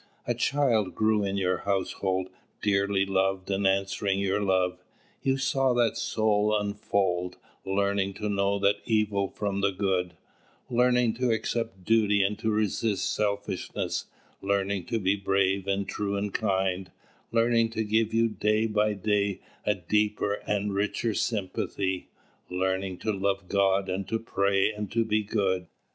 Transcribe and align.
A 0.25 0.33
child 0.33 0.95
grew 0.95 1.23
in 1.23 1.37
your 1.37 1.57
household, 1.59 2.29
dearly 2.59 3.05
loved 3.05 3.51
and 3.51 3.67
answering 3.67 4.17
your 4.17 4.41
love. 4.41 4.79
You 5.21 5.37
saw 5.37 5.73
that 5.75 5.95
soul 5.95 6.57
unfold, 6.59 7.37
learning 7.67 8.15
to 8.15 8.27
know 8.27 8.57
the 8.57 8.77
evil 8.85 9.27
from 9.27 9.61
the 9.61 9.69
good, 9.71 10.15
learning 10.71 11.13
to 11.17 11.29
accept 11.29 11.83
duty 11.85 12.23
and 12.23 12.39
to 12.39 12.49
resist 12.49 13.13
selfishness, 13.13 14.05
learning 14.41 14.85
to 14.87 14.97
be 14.97 15.15
brave 15.15 15.67
and 15.67 15.87
true 15.87 16.15
and 16.17 16.33
kind, 16.33 16.91
learning 17.31 17.69
to 17.69 17.83
give 17.83 18.11
you 18.11 18.27
day 18.27 18.65
by 18.65 18.93
day 18.93 19.39
a 19.67 19.75
deeper 19.75 20.41
and 20.47 20.71
a 20.71 20.73
richer 20.73 21.13
sympathy, 21.13 22.09
learning 22.49 22.97
to 22.97 23.13
love 23.13 23.47
God 23.47 23.87
and 23.87 24.07
to 24.07 24.17
pray 24.17 24.73
and 24.73 24.91
to 24.93 25.05
be 25.05 25.21
good. 25.21 25.67